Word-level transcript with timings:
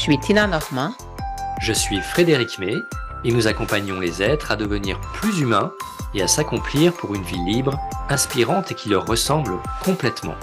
suis 0.00 0.18
Tina 0.18 0.46
Normand? 0.46 0.94
Je 1.60 1.74
suis 1.74 2.00
Frédéric 2.00 2.58
May 2.58 2.74
et 3.22 3.32
nous 3.32 3.46
accompagnons 3.46 4.00
les 4.00 4.22
êtres 4.22 4.50
à 4.50 4.56
devenir 4.56 4.98
plus 5.12 5.40
humains 5.40 5.72
et 6.14 6.22
à 6.22 6.26
s'accomplir 6.26 6.94
pour 6.94 7.14
une 7.14 7.22
vie 7.22 7.44
libre, 7.44 7.78
inspirante 8.08 8.72
et 8.72 8.74
qui 8.74 8.88
leur 8.88 9.04
ressemble 9.04 9.58
complètement. 9.84 10.36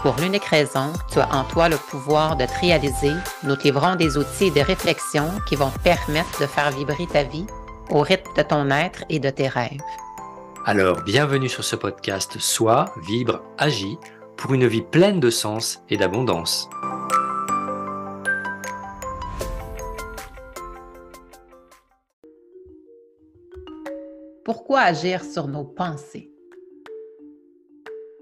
Pour 0.00 0.16
l'unique 0.16 0.46
raison, 0.46 0.94
tu 1.12 1.18
as 1.18 1.30
en 1.30 1.44
toi 1.44 1.68
le 1.68 1.76
pouvoir 1.76 2.36
de 2.36 2.46
te 2.46 2.58
réaliser. 2.58 3.12
Nous 3.42 3.54
te 3.54 3.64
livrons 3.64 3.96
des 3.96 4.16
outils 4.16 4.46
et 4.46 4.50
des 4.50 4.62
réflexions 4.62 5.30
qui 5.46 5.56
vont 5.56 5.68
te 5.68 5.78
permettre 5.80 6.40
de 6.40 6.46
faire 6.46 6.70
vibrer 6.70 7.06
ta 7.06 7.22
vie 7.22 7.46
au 7.90 8.00
rythme 8.00 8.30
de 8.34 8.42
ton 8.42 8.70
être 8.70 9.04
et 9.10 9.18
de 9.18 9.28
tes 9.28 9.48
rêves. 9.48 9.82
Alors, 10.64 11.02
bienvenue 11.02 11.50
sur 11.50 11.64
ce 11.64 11.76
podcast 11.76 12.38
Sois, 12.38 12.86
vibre, 13.06 13.42
agis 13.58 13.98
pour 14.38 14.54
une 14.54 14.66
vie 14.66 14.80
pleine 14.80 15.20
de 15.20 15.28
sens 15.28 15.82
et 15.90 15.98
d'abondance. 15.98 16.70
Pourquoi 24.52 24.80
agir 24.80 25.22
sur 25.22 25.46
nos 25.46 25.62
pensées? 25.62 26.28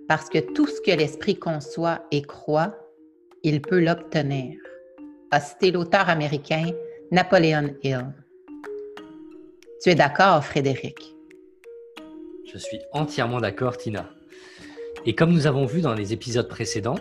Parce 0.09 0.29
que 0.29 0.37
tout 0.53 0.67
ce 0.67 0.79
que 0.83 0.91
l'esprit 0.91 1.37
conçoit 1.37 2.07
et 2.11 2.21
croit, 2.21 2.77
il 3.45 3.63
peut 3.63 3.81
l'obtenir, 3.81 4.61
a 5.31 5.41
cité 5.41 5.71
l'auteur 5.71 6.11
américain 6.11 6.71
Napoleon 7.11 7.75
Hill. 7.83 8.15
Tu 9.83 9.89
es 9.89 9.95
d'accord, 9.95 10.45
Frédéric? 10.45 11.17
Je 12.53 12.59
suis 12.59 12.81
entièrement 12.93 13.41
d'accord, 13.41 13.79
Tina. 13.79 14.11
Et 15.07 15.15
comme 15.15 15.33
nous 15.33 15.47
avons 15.47 15.65
vu 15.65 15.81
dans 15.81 15.95
les 15.95 16.13
épisodes 16.13 16.49
précédents, 16.49 16.99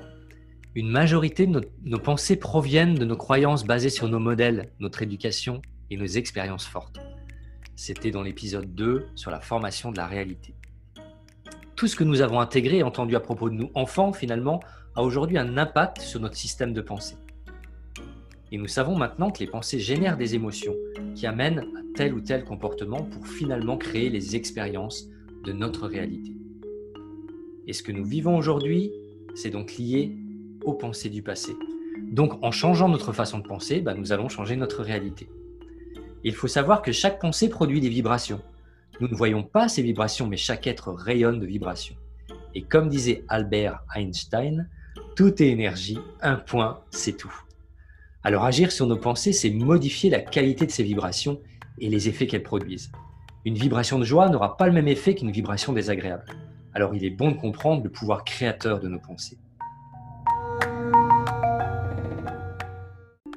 une 0.74 0.90
majorité 0.90 1.48
de 1.48 1.52
nos, 1.52 1.62
nos, 1.84 2.00
pensées 2.00 2.38
proviennent 2.38 2.96
de 2.96 3.04
nos 3.04 3.18
croyances 3.18 3.66
basées 3.66 3.90
sur 3.90 4.08
nos 4.08 4.20
modèles, 4.20 4.72
notre 4.80 5.02
éducation 5.02 5.62
et 5.90 5.98
nos 5.98 6.06
expériences 6.06 6.66
fortes. 6.66 7.02
C'était 7.80 8.10
dans 8.10 8.24
l'épisode 8.24 8.74
2 8.74 9.06
sur 9.14 9.30
la 9.30 9.40
formation 9.40 9.92
de 9.92 9.98
la 9.98 10.08
réalité. 10.08 10.56
Tout 11.76 11.86
ce 11.86 11.96
que 11.96 12.04
nous 12.04 12.22
avons 12.22 12.40
intégré 12.40 12.78
et 12.78 12.84
entendu 12.84 13.16
à 13.16 13.20
propos 13.20 13.52
de 13.52 13.54
nous 13.54 13.70
enfants, 13.76 14.14
finalement, 14.14 14.62
a 14.96 15.04
aujourd'hui 15.04 15.38
un 15.38 15.60
impact 15.60 16.02
sur 16.02 16.20
notre 16.20 16.36
système 16.36 16.74
de 16.74 16.82
pensée. 16.82 17.18
Et 18.52 18.58
nous 18.58 18.68
savons 18.68 18.98
maintenant 18.98 19.30
que 19.30 19.42
les 19.42 19.48
pensées 19.48 19.80
génèrent 19.80 20.18
des 20.18 20.34
émotions 20.34 20.74
qui 21.14 21.28
amènent 21.28 21.60
à 21.60 21.82
tel 21.94 22.16
ou 22.16 22.20
tel 22.20 22.46
comportement 22.46 23.04
pour 23.04 23.28
finalement 23.28 23.78
créer 23.78 24.10
les 24.10 24.36
expériences 24.36 25.08
de 25.44 25.52
notre 25.52 25.88
réalité. 25.88 26.36
Et 27.68 27.74
ce 27.74 27.84
que 27.84 27.92
nous 27.92 28.06
vivons 28.06 28.36
aujourd'hui, 28.38 28.92
c'est 29.36 29.52
donc 29.52 29.76
lié 29.78 30.18
aux 30.64 30.74
pensées 30.74 31.12
du 31.12 31.22
passé. 31.22 31.56
Donc 32.12 32.44
en 32.44 32.50
changeant 32.50 32.90
notre 32.90 33.14
façon 33.14 33.38
de 33.38 33.48
penser, 33.48 33.82
bah, 33.82 33.94
nous 33.94 34.12
allons 34.12 34.30
changer 34.30 34.56
notre 34.56 34.82
réalité. 34.82 35.30
Il 36.24 36.34
faut 36.34 36.48
savoir 36.48 36.82
que 36.82 36.92
chaque 36.92 37.20
pensée 37.20 37.50
produit 37.50 37.80
des 37.80 37.90
vibrations. 37.90 38.42
Nous 39.00 39.08
ne 39.08 39.16
voyons 39.16 39.44
pas 39.44 39.68
ces 39.68 39.84
vibrations, 39.84 40.28
mais 40.28 40.38
chaque 40.38 40.68
être 40.68 40.92
rayonne 40.92 41.40
de 41.40 41.46
vibrations. 41.46 41.96
Et 42.56 42.64
comme 42.64 42.90
disait 42.90 43.24
Albert 43.28 43.84
Einstein, 43.96 44.68
tout 45.16 45.42
est 45.42 45.48
énergie, 45.48 46.00
un 46.22 46.36
point, 46.36 46.82
c'est 46.90 47.16
tout. 47.16 47.34
Alors 48.24 48.46
agir 48.46 48.72
sur 48.72 48.88
nos 48.88 48.98
pensées, 48.98 49.34
c'est 49.34 49.52
modifier 49.52 50.10
la 50.10 50.20
qualité 50.20 50.66
de 50.66 50.72
ces 50.72 50.84
vibrations 50.84 51.40
et 51.80 51.90
les 51.90 52.10
effets 52.10 52.28
qu'elles 52.28 52.44
produisent. 52.44 52.92
Une 53.46 53.56
vibration 53.56 54.00
de 54.00 54.04
joie 54.04 54.30
n'aura 54.30 54.58
pas 54.58 54.68
le 54.68 54.74
même 54.74 54.88
effet 54.88 55.16
qu'une 55.16 55.32
vibration 55.32 55.72
désagréable. 55.72 56.26
Alors 56.74 56.94
il 56.96 57.06
est 57.06 57.12
bon 57.12 57.32
de 57.32 57.38
comprendre 57.38 57.84
le 57.84 57.90
pouvoir 57.90 58.24
créateur 58.24 58.80
de 58.80 58.88
nos 58.88 59.00
pensées. 59.00 59.38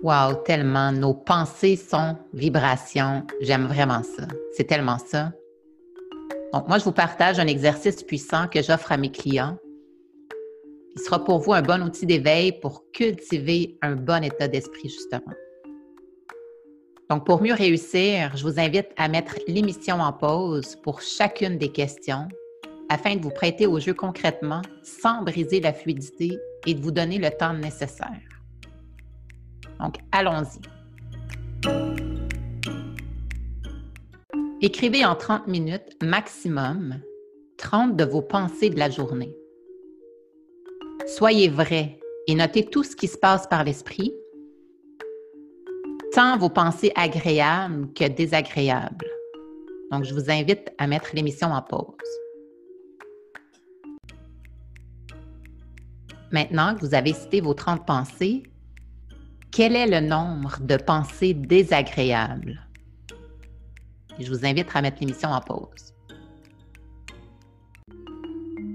Wow, 0.03 0.35
tellement. 0.47 0.93
Nos 0.93 1.13
pensées 1.13 1.77
sont 1.77 2.17
vibrations. 2.33 3.27
J'aime 3.43 3.67
vraiment 3.67 4.03
ça. 4.03 4.27
C'est 4.57 4.65
tellement 4.65 4.97
ça. 4.99 5.33
Donc, 6.55 6.69
moi, 6.69 6.79
je 6.79 6.85
vous 6.85 6.93
partage 6.93 7.39
un 7.39 7.47
exercice 7.47 8.03
puissant 8.03 8.49
que 8.49 8.63
j'offre 8.63 8.93
à 8.93 8.97
mes 8.97 9.11
clients. 9.11 9.59
Il 10.97 11.03
sera 11.03 11.23
pour 11.23 11.41
vous 11.41 11.53
un 11.53 11.61
bon 11.61 11.83
outil 11.83 12.07
d'éveil 12.07 12.53
pour 12.61 12.91
cultiver 12.93 13.77
un 13.83 13.95
bon 13.95 14.25
état 14.25 14.49
d'esprit, 14.49 14.89
justement. 14.89 15.35
Donc, 17.11 17.27
pour 17.27 17.43
mieux 17.43 17.55
réussir, 17.55 18.33
je 18.37 18.43
vous 18.43 18.59
invite 18.59 18.89
à 18.97 19.09
mettre 19.09 19.35
l'émission 19.49 20.01
en 20.01 20.15
pause 20.15 20.77
pour 20.83 21.03
chacune 21.03 21.59
des 21.59 21.73
questions 21.73 22.27
afin 22.89 23.17
de 23.17 23.23
vous 23.23 23.31
prêter 23.31 23.67
au 23.67 23.79
jeu 23.79 23.93
concrètement 23.93 24.63
sans 24.83 25.23
briser 25.23 25.61
la 25.61 25.75
fluidité 25.75 26.39
et 26.67 26.75
de 26.75 26.81
vous 26.81 26.91
donner 26.91 27.19
le 27.19 27.31
temps 27.31 27.53
nécessaire. 27.53 28.30
Donc, 29.81 29.97
allons-y. 30.13 30.61
Écrivez 34.63 35.07
en 35.07 35.17
30 35.17 35.47
minutes 35.47 35.97
maximum 36.03 37.01
30 37.57 37.97
de 37.97 38.05
vos 38.05 38.23
pensées 38.23 38.71
de 38.71 38.79
la 38.79 38.91
journée. 38.91 39.35
Soyez 41.07 41.49
vrai 41.49 41.99
et 42.27 42.35
notez 42.35 42.65
tout 42.65 42.83
ce 42.83 42.95
qui 42.95 43.09
se 43.09 43.19
passe 43.19 43.47
par 43.47 43.65
l'esprit, 43.65 44.15
tant 46.13 46.37
vos 46.37 46.51
pensées 46.51 46.93
agréables 46.95 47.93
que 47.95 48.09
désagréables. 48.09 49.11
Donc, 49.91 50.05
je 50.05 50.15
vous 50.15 50.31
invite 50.31 50.71
à 50.79 50.87
mettre 50.87 51.11
l'émission 51.15 51.49
en 51.49 51.63
pause. 51.63 51.97
Maintenant 56.33 56.77
que 56.77 56.81
vous 56.81 56.95
avez 56.95 57.13
cité 57.13 57.41
vos 57.41 57.55
30 57.55 57.87
pensées, 57.87 58.45
quel 59.53 59.75
est 59.75 59.87
le 59.87 60.07
nombre 60.07 60.59
de 60.61 60.77
pensées 60.77 61.35
désagréables? 61.35 62.61
je 64.19 64.31
vous 64.31 64.45
invite 64.45 64.69
à 64.75 64.83
mettre 64.83 64.99
l'émission 65.01 65.31
en 65.31 65.41
pause. 65.41 65.95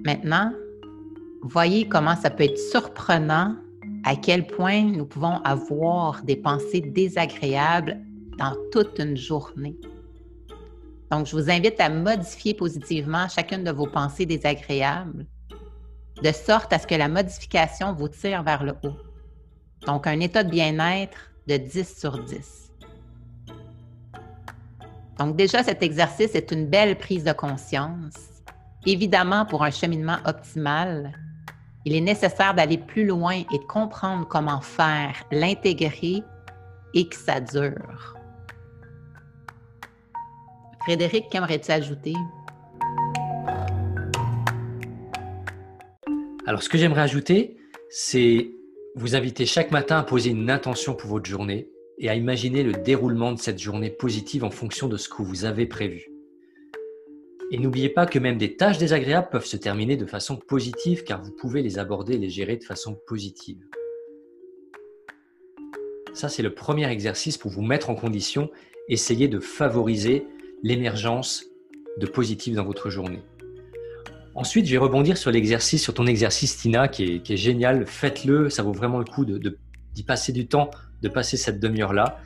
Maintenant, 0.03 0.51
voyez 1.43 1.87
comment 1.87 2.15
ça 2.15 2.31
peut 2.31 2.45
être 2.45 2.57
surprenant 2.57 3.55
à 4.05 4.15
quel 4.15 4.47
point 4.47 4.81
nous 4.83 5.05
pouvons 5.05 5.37
avoir 5.43 6.23
des 6.23 6.35
pensées 6.35 6.81
désagréables 6.81 7.99
dans 8.39 8.55
toute 8.71 8.97
une 8.97 9.15
journée. 9.15 9.75
Donc, 11.11 11.27
je 11.27 11.35
vous 11.35 11.51
invite 11.51 11.79
à 11.79 11.89
modifier 11.89 12.55
positivement 12.55 13.27
chacune 13.29 13.63
de 13.63 13.71
vos 13.71 13.87
pensées 13.87 14.25
désagréables, 14.25 15.27
de 16.23 16.31
sorte 16.31 16.73
à 16.73 16.79
ce 16.79 16.87
que 16.87 16.95
la 16.95 17.07
modification 17.07 17.93
vous 17.93 18.07
tire 18.07 18.41
vers 18.41 18.63
le 18.63 18.73
haut. 18.83 18.97
Donc, 19.85 20.07
un 20.07 20.19
état 20.19 20.43
de 20.43 20.49
bien-être 20.49 21.17
de 21.47 21.57
10 21.57 21.97
sur 21.99 22.23
10. 22.23 22.71
Donc, 25.19 25.35
déjà, 25.35 25.63
cet 25.63 25.83
exercice 25.83 26.33
est 26.35 26.51
une 26.51 26.67
belle 26.67 26.97
prise 26.97 27.23
de 27.23 27.33
conscience. 27.33 28.15
Évidemment, 28.85 29.45
pour 29.45 29.63
un 29.63 29.71
cheminement 29.71 30.17
optimal, 30.25 31.13
il 31.85 31.95
est 31.95 32.01
nécessaire 32.01 32.55
d'aller 32.55 32.79
plus 32.79 33.05
loin 33.05 33.43
et 33.51 33.57
de 33.57 33.63
comprendre 33.63 34.27
comment 34.27 34.61
faire, 34.61 35.23
l'intégrer 35.31 36.23
et 36.93 37.07
que 37.07 37.15
ça 37.15 37.39
dure. 37.39 38.15
Frédéric, 40.81 41.29
qu'aimerais-tu 41.29 41.71
ajouter? 41.71 42.13
Alors, 46.47 46.61
ce 46.61 46.69
que 46.69 46.77
j'aimerais 46.77 47.01
ajouter, 47.01 47.57
c'est 47.89 48.51
vous 48.95 49.15
inviter 49.15 49.45
chaque 49.45 49.71
matin 49.71 49.99
à 49.99 50.03
poser 50.03 50.29
une 50.29 50.49
intention 50.49 50.95
pour 50.95 51.09
votre 51.09 51.25
journée 51.25 51.69
et 51.97 52.09
à 52.09 52.15
imaginer 52.15 52.63
le 52.63 52.71
déroulement 52.71 53.33
de 53.33 53.39
cette 53.39 53.59
journée 53.59 53.89
positive 53.89 54.45
en 54.45 54.49
fonction 54.49 54.87
de 54.87 54.95
ce 54.95 55.09
que 55.09 55.21
vous 55.21 55.43
avez 55.43 55.65
prévu. 55.65 56.09
Et 57.51 57.57
n'oubliez 57.57 57.89
pas 57.89 58.05
que 58.05 58.19
même 58.19 58.37
des 58.37 58.55
tâches 58.55 58.77
désagréables 58.77 59.29
peuvent 59.29 59.45
se 59.45 59.57
terminer 59.57 59.97
de 59.97 60.05
façon 60.05 60.37
positive 60.37 61.03
car 61.03 61.21
vous 61.21 61.31
pouvez 61.31 61.61
les 61.61 61.77
aborder 61.77 62.13
et 62.13 62.17
les 62.17 62.29
gérer 62.29 62.55
de 62.55 62.63
façon 62.63 62.97
positive. 63.05 63.63
Ça, 66.13 66.29
c'est 66.29 66.41
le 66.41 66.55
premier 66.55 66.89
exercice 66.89 67.37
pour 67.37 67.51
vous 67.51 67.61
mettre 67.61 67.89
en 67.89 67.95
condition, 67.95 68.49
essayer 68.87 69.27
de 69.27 69.39
favoriser 69.39 70.25
l'émergence 70.63 71.45
de 71.97 72.07
positif 72.07 72.55
dans 72.55 72.63
votre 72.63 72.89
journée. 72.89 73.21
Ensuite, 74.35 74.65
je 74.65 74.71
vais 74.71 74.77
rebondir 74.77 75.17
sur 75.17 75.31
l'exercice, 75.31 75.81
sur 75.81 75.93
ton 75.93 76.05
exercice, 76.07 76.57
Tina, 76.57 76.89
qui 76.89 77.21
est, 77.25 77.35
génial. 77.37 77.87
Faites-le, 77.87 78.49
ça 78.49 78.63
vaut 78.63 78.73
vraiment 78.73 78.99
le 78.99 79.05
coup 79.05 79.23
d'y 79.23 80.03
passer 80.03 80.33
du 80.33 80.45
temps, 80.45 80.69
de 81.01 81.07
passer 81.07 81.37
cette 81.37 81.61
demi-heure-là. 81.61 82.19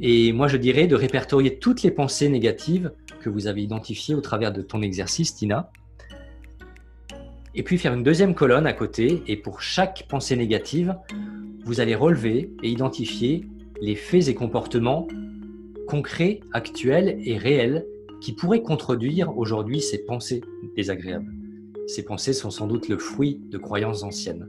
Et 0.00 0.32
moi, 0.32 0.48
je 0.48 0.56
dirais 0.56 0.88
de 0.88 0.96
répertorier 0.96 1.60
toutes 1.60 1.84
les 1.84 1.92
pensées 1.92 2.28
négatives 2.28 2.90
que 3.20 3.30
vous 3.30 3.46
avez 3.46 3.62
identifiées 3.62 4.16
au 4.16 4.20
travers 4.20 4.52
de 4.52 4.62
ton 4.62 4.82
exercice, 4.82 5.36
Tina. 5.36 5.70
Et 7.54 7.62
puis 7.62 7.78
faire 7.78 7.94
une 7.94 8.02
deuxième 8.02 8.34
colonne 8.34 8.66
à 8.66 8.72
côté. 8.72 9.22
Et 9.28 9.36
pour 9.36 9.62
chaque 9.62 10.06
pensée 10.08 10.34
négative, 10.34 10.96
vous 11.64 11.78
allez 11.78 11.94
relever 11.94 12.50
et 12.64 12.68
identifier 12.68 13.46
les 13.80 13.94
faits 13.94 14.26
et 14.26 14.34
comportements 14.34 15.06
concrets, 15.86 16.40
actuels 16.52 17.20
et 17.24 17.38
réels 17.38 17.86
qui 18.20 18.32
pourrait 18.32 18.62
contredire 18.62 19.36
aujourd'hui 19.36 19.80
ces 19.80 20.04
pensées 20.04 20.42
désagréables. 20.76 21.32
Ces 21.86 22.04
pensées 22.04 22.32
sont 22.32 22.50
sans 22.50 22.66
doute 22.66 22.88
le 22.88 22.98
fruit 22.98 23.40
de 23.50 23.58
croyances 23.58 24.02
anciennes. 24.02 24.48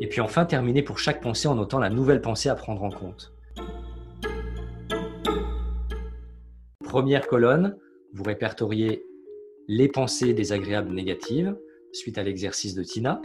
Et 0.00 0.08
puis 0.08 0.20
enfin, 0.20 0.44
terminer 0.44 0.82
pour 0.82 0.98
chaque 0.98 1.22
pensée 1.22 1.48
en 1.48 1.54
notant 1.54 1.78
la 1.78 1.90
nouvelle 1.90 2.20
pensée 2.20 2.48
à 2.48 2.54
prendre 2.54 2.82
en 2.82 2.90
compte. 2.90 3.32
Première 6.84 7.26
colonne, 7.26 7.76
vous 8.12 8.22
répertoriez 8.22 9.04
les 9.66 9.88
pensées 9.88 10.34
désagréables 10.34 10.92
négatives 10.92 11.56
suite 11.92 12.18
à 12.18 12.22
l'exercice 12.22 12.74
de 12.74 12.82
Tina. 12.82 13.22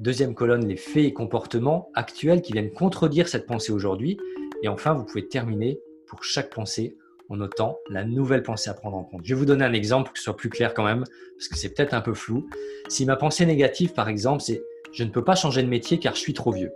Deuxième 0.00 0.34
colonne, 0.34 0.66
les 0.66 0.76
faits 0.76 1.04
et 1.04 1.12
comportements 1.12 1.90
actuels 1.94 2.40
qui 2.40 2.52
viennent 2.52 2.72
contredire 2.72 3.28
cette 3.28 3.46
pensée 3.46 3.72
aujourd'hui. 3.72 4.18
Et 4.62 4.68
enfin, 4.68 4.94
vous 4.94 5.04
pouvez 5.04 5.28
terminer 5.28 5.80
pour 6.06 6.24
chaque 6.24 6.52
pensée 6.52 6.96
en 7.28 7.36
notant 7.36 7.78
la 7.90 8.04
nouvelle 8.04 8.42
pensée 8.42 8.70
à 8.70 8.74
prendre 8.74 8.96
en 8.96 9.04
compte. 9.04 9.22
Je 9.24 9.34
vais 9.34 9.38
vous 9.38 9.46
donner 9.46 9.64
un 9.64 9.72
exemple 9.72 10.04
pour 10.04 10.12
que 10.12 10.18
ce 10.18 10.24
soit 10.24 10.36
plus 10.36 10.50
clair 10.50 10.74
quand 10.74 10.84
même, 10.84 11.04
parce 11.36 11.48
que 11.48 11.56
c'est 11.56 11.74
peut-être 11.74 11.94
un 11.94 12.00
peu 12.00 12.14
flou. 12.14 12.48
Si 12.88 13.06
ma 13.06 13.16
pensée 13.16 13.46
négative, 13.46 13.92
par 13.92 14.08
exemple, 14.08 14.42
c'est 14.42 14.62
je 14.92 15.04
ne 15.04 15.10
peux 15.10 15.24
pas 15.24 15.34
changer 15.34 15.62
de 15.62 15.68
métier 15.68 15.98
car 15.98 16.14
je 16.14 16.20
suis 16.20 16.34
trop 16.34 16.52
vieux. 16.52 16.72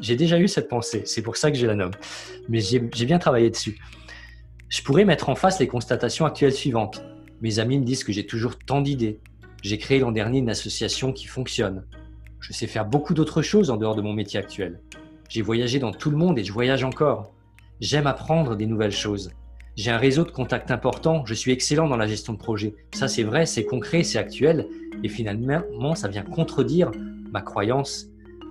J'ai 0.00 0.16
déjà 0.16 0.38
eu 0.38 0.48
cette 0.48 0.68
pensée, 0.68 1.02
c'est 1.06 1.22
pour 1.22 1.36
ça 1.36 1.50
que 1.50 1.56
je 1.56 1.66
la 1.66 1.74
nomme. 1.74 1.92
Mais 2.48 2.60
j'ai 2.60 2.80
bien 2.80 3.18
travaillé 3.18 3.50
dessus. 3.50 3.78
Je 4.68 4.82
pourrais 4.82 5.04
mettre 5.04 5.28
en 5.28 5.34
face 5.34 5.58
les 5.58 5.66
constatations 5.66 6.26
actuelles 6.26 6.52
suivantes. 6.52 7.02
Mes 7.40 7.58
amis 7.58 7.78
me 7.78 7.84
disent 7.84 8.04
que 8.04 8.12
j'ai 8.12 8.26
toujours 8.26 8.58
tant 8.58 8.80
d'idées. 8.80 9.20
J'ai 9.62 9.78
créé 9.78 9.98
l'an 9.98 10.12
dernier 10.12 10.38
une 10.38 10.50
association 10.50 11.12
qui 11.12 11.26
fonctionne. 11.26 11.86
Je 12.40 12.52
sais 12.52 12.66
faire 12.66 12.86
beaucoup 12.86 13.14
d'autres 13.14 13.42
choses 13.42 13.70
en 13.70 13.76
dehors 13.76 13.94
de 13.94 14.02
mon 14.02 14.12
métier 14.12 14.38
actuel. 14.38 14.80
J'ai 15.28 15.42
voyagé 15.42 15.78
dans 15.78 15.92
tout 15.92 16.10
le 16.10 16.16
monde 16.16 16.38
et 16.38 16.44
je 16.44 16.52
voyage 16.52 16.84
encore. 16.84 17.34
J'aime 17.80 18.06
apprendre 18.06 18.56
des 18.56 18.66
nouvelles 18.66 18.92
choses. 18.92 19.30
J'ai 19.74 19.90
un 19.90 19.96
réseau 19.96 20.24
de 20.24 20.30
contacts 20.30 20.70
important, 20.70 21.24
je 21.24 21.32
suis 21.32 21.50
excellent 21.50 21.88
dans 21.88 21.96
la 21.96 22.06
gestion 22.06 22.34
de 22.34 22.38
projet. 22.38 22.74
Ça 22.92 23.08
c'est 23.08 23.22
vrai, 23.22 23.46
c'est 23.46 23.64
concret, 23.64 24.02
c'est 24.02 24.18
actuel, 24.18 24.68
et 25.02 25.08
finalement 25.08 25.94
ça 25.94 26.08
vient 26.08 26.22
contredire 26.22 26.90
ma 27.32 27.40
croyance 27.40 28.08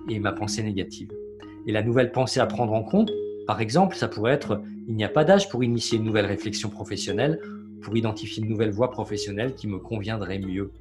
et 0.08 0.18
ma 0.18 0.32
pensée 0.32 0.64
négative. 0.64 1.12
Et 1.68 1.70
la 1.70 1.84
nouvelle 1.84 2.10
pensée 2.10 2.40
à 2.40 2.46
prendre 2.46 2.72
en 2.72 2.82
compte, 2.82 3.12
par 3.46 3.60
exemple, 3.60 3.94
ça 3.94 4.08
pourrait 4.08 4.32
être 4.32 4.62
il 4.88 4.96
n'y 4.96 5.04
a 5.04 5.08
pas 5.08 5.22
d'âge 5.22 5.48
pour 5.48 5.62
initier 5.62 5.98
une 5.98 6.04
nouvelle 6.04 6.26
réflexion 6.26 6.68
professionnelle, 6.68 7.38
pour 7.82 7.96
identifier 7.96 8.42
une 8.42 8.48
nouvelle 8.48 8.72
voie 8.72 8.90
professionnelle 8.90 9.54
qui 9.54 9.68
me 9.68 9.78
conviendrait 9.78 10.40
mieux. 10.40 10.72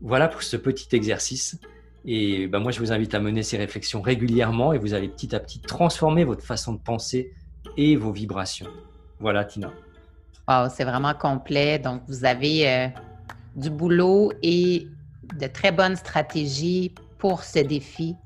Voilà 0.00 0.28
pour 0.28 0.42
ce 0.42 0.56
petit 0.56 0.96
exercice. 0.96 1.60
Et 2.06 2.46
ben 2.46 2.60
moi, 2.60 2.72
je 2.72 2.80
vous 2.80 2.92
invite 2.92 3.14
à 3.14 3.20
mener 3.20 3.42
ces 3.42 3.58
réflexions 3.58 4.00
régulièrement 4.00 4.72
et 4.72 4.78
vous 4.78 4.94
allez 4.94 5.08
petit 5.08 5.34
à 5.36 5.40
petit 5.40 5.60
transformer 5.60 6.24
votre 6.24 6.42
façon 6.42 6.72
de 6.72 6.80
penser 6.80 7.32
et 7.76 7.96
vos 7.96 8.12
vibrations. 8.12 8.68
Voilà, 9.18 9.44
Tina. 9.44 9.70
Wow, 10.48 10.68
c'est 10.68 10.84
vraiment 10.84 11.14
complet. 11.14 11.78
Donc, 11.78 12.02
vous 12.08 12.24
avez 12.24 12.68
euh, 12.68 12.88
du 13.54 13.70
boulot 13.70 14.32
et 14.42 14.88
de 15.38 15.46
très 15.46 15.72
bonnes 15.72 15.96
stratégies 15.96 16.94
pour 17.18 17.42
ce 17.44 17.60
défi. 17.60 18.16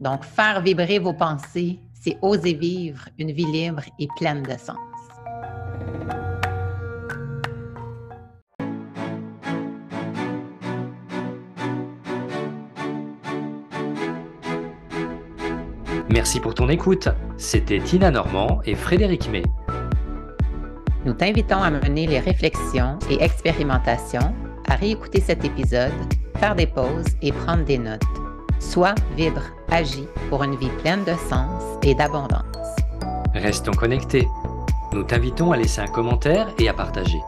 Donc, 0.00 0.24
faire 0.24 0.60
vibrer 0.60 0.98
vos 0.98 1.14
pensées, 1.14 1.80
c'est 1.94 2.18
oser 2.22 2.54
vivre 2.54 3.08
une 3.18 3.32
vie 3.32 3.46
libre 3.46 3.82
et 3.98 4.08
pleine 4.18 4.42
de 4.42 4.52
sens. 4.58 4.76
Merci 16.08 16.38
pour 16.38 16.54
ton 16.54 16.68
écoute. 16.68 17.08
C'était 17.36 17.80
Tina 17.80 18.12
Normand 18.12 18.60
et 18.64 18.76
Frédéric 18.76 19.28
May. 19.30 19.42
Nous 21.04 21.14
t'invitons 21.14 21.62
à 21.62 21.70
mener 21.70 22.06
les 22.06 22.20
réflexions 22.20 22.98
et 23.10 23.22
expérimentations, 23.22 24.34
à 24.68 24.76
réécouter 24.76 25.20
cet 25.20 25.44
épisode, 25.44 25.92
faire 26.38 26.54
des 26.54 26.66
pauses 26.66 27.06
et 27.22 27.32
prendre 27.32 27.64
des 27.64 27.78
notes. 27.78 28.02
Sois, 28.60 28.94
vibre, 29.16 29.42
agis 29.70 30.06
pour 30.30 30.44
une 30.44 30.56
vie 30.56 30.70
pleine 30.82 31.04
de 31.04 31.14
sens 31.28 31.62
et 31.82 31.94
d'abondance. 31.94 32.42
Restons 33.34 33.72
connectés. 33.72 34.28
Nous 34.92 35.02
t'invitons 35.02 35.52
à 35.52 35.56
laisser 35.56 35.80
un 35.80 35.86
commentaire 35.86 36.48
et 36.58 36.68
à 36.68 36.72
partager. 36.72 37.18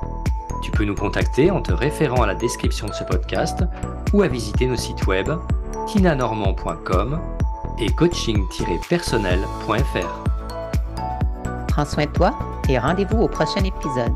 Tu 0.62 0.70
peux 0.70 0.84
nous 0.84 0.94
contacter 0.94 1.50
en 1.50 1.60
te 1.62 1.72
référant 1.72 2.22
à 2.22 2.26
la 2.26 2.34
description 2.34 2.86
de 2.86 2.92
ce 2.92 3.04
podcast 3.04 3.64
ou 4.12 4.22
à 4.22 4.28
visiter 4.28 4.66
nos 4.66 4.76
sites 4.76 5.06
web 5.06 5.28
tinanormand.com 5.86 7.20
et 7.80 7.90
coaching-personnel.fr. 7.90 10.24
Prends 11.68 11.84
soin 11.84 12.06
de 12.06 12.10
toi 12.10 12.36
et 12.68 12.76
rendez-vous 12.78 13.22
au 13.22 13.28
prochain 13.28 13.62
épisode. 13.64 14.12